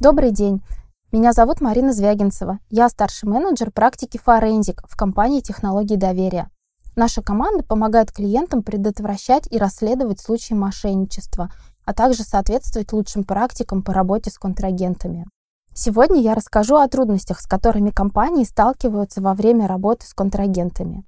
[0.00, 0.62] Добрый день.
[1.10, 2.60] Меня зовут Марина Звягинцева.
[2.70, 6.50] Я старший менеджер практики Forensic в компании технологий доверия.
[6.94, 11.50] Наша команда помогает клиентам предотвращать и расследовать случаи мошенничества,
[11.84, 15.26] а также соответствовать лучшим практикам по работе с контрагентами.
[15.74, 21.02] Сегодня я расскажу о трудностях, с которыми компании сталкиваются во время работы с контрагентами.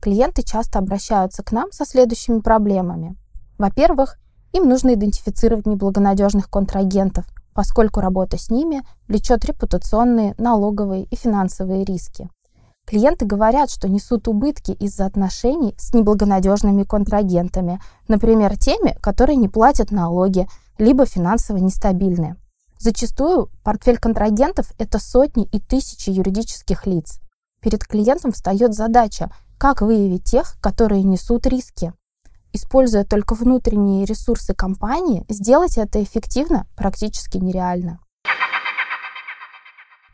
[0.00, 3.16] Клиенты часто обращаются к нам со следующими проблемами.
[3.58, 4.16] Во-первых,
[4.54, 12.30] им нужно идентифицировать неблагонадежных контрагентов, поскольку работа с ними влечет репутационные, налоговые и финансовые риски.
[12.86, 19.90] Клиенты говорят, что несут убытки из-за отношений с неблагонадежными контрагентами, например, теми, которые не платят
[19.90, 20.46] налоги,
[20.78, 22.36] либо финансово нестабильны.
[22.78, 27.20] Зачастую портфель контрагентов– это сотни и тысячи юридических лиц.
[27.60, 31.92] Перед клиентом встает задача, как выявить тех, которые несут риски.
[32.54, 37.98] Используя только внутренние ресурсы компании, сделать это эффективно практически нереально.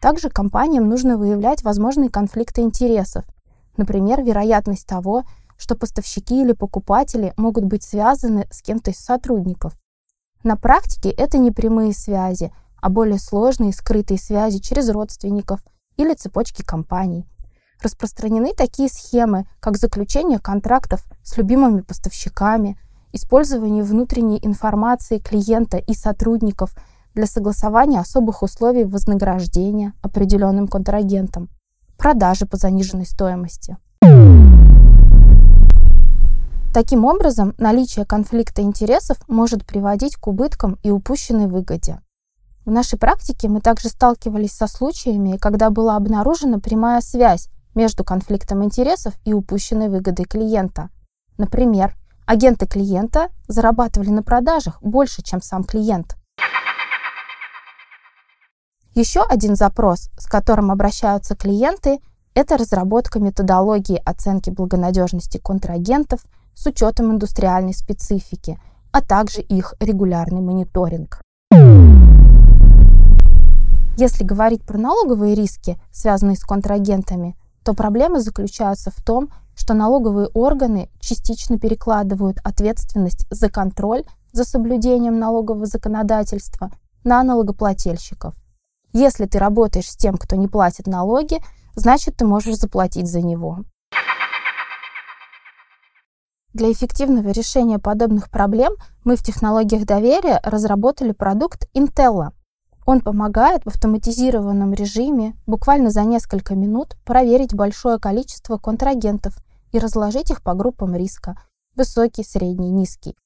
[0.00, 3.26] Также компаниям нужно выявлять возможные конфликты интересов,
[3.76, 5.24] например, вероятность того,
[5.58, 9.74] что поставщики или покупатели могут быть связаны с кем-то из сотрудников.
[10.42, 15.60] На практике это не прямые связи, а более сложные скрытые связи через родственников
[15.98, 17.26] или цепочки компаний.
[17.82, 22.78] Распространены такие схемы, как заключение контрактов с любимыми поставщиками,
[23.12, 26.74] использование внутренней информации клиента и сотрудников
[27.14, 31.48] для согласования особых условий вознаграждения определенным контрагентам,
[31.96, 33.78] продажи по заниженной стоимости.
[36.74, 42.00] Таким образом, наличие конфликта интересов может приводить к убыткам и упущенной выгоде.
[42.66, 48.64] В нашей практике мы также сталкивались со случаями, когда была обнаружена прямая связь между конфликтом
[48.64, 50.90] интересов и упущенной выгодой клиента.
[51.38, 51.94] Например,
[52.26, 56.16] агенты клиента зарабатывали на продажах больше, чем сам клиент.
[58.94, 62.00] Еще один запрос, с которым обращаются клиенты,
[62.34, 66.20] это разработка методологии оценки благонадежности контрагентов
[66.54, 68.60] с учетом индустриальной специфики,
[68.92, 71.22] а также их регулярный мониторинг.
[73.96, 80.28] Если говорить про налоговые риски, связанные с контрагентами, то проблемы заключаются в том, что налоговые
[80.28, 86.70] органы частично перекладывают ответственность за контроль за соблюдением налогового законодательства
[87.04, 88.34] на налогоплательщиков.
[88.92, 91.38] Если ты работаешь с тем, кто не платит налоги,
[91.74, 93.64] значит, ты можешь заплатить за него.
[96.52, 98.72] Для эффективного решения подобных проблем
[99.04, 102.32] мы в технологиях доверия разработали продукт Intella.
[102.86, 109.36] Он помогает в автоматизированном режиме буквально за несколько минут проверить большое количество контрагентов
[109.72, 111.36] и разложить их по группам риска–
[111.76, 113.16] высокий, средний, низкий.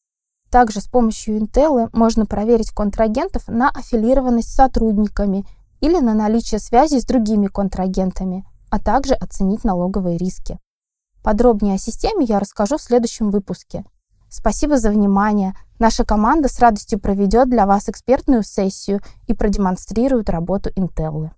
[0.50, 5.44] Также с помощью Intel можно проверить контрагентов на аффилированность с сотрудниками
[5.80, 10.58] или на наличие связи с другими контрагентами, а также оценить налоговые риски.
[11.22, 13.84] Подробнее о системе я расскажу в следующем выпуске.
[14.36, 15.54] Спасибо за внимание.
[15.78, 21.30] Наша команда с радостью проведет для вас экспертную сессию и продемонстрирует работу Intel.